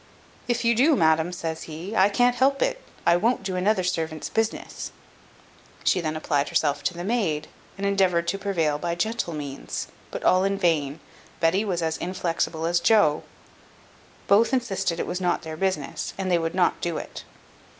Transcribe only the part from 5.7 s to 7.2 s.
She then applied herself to the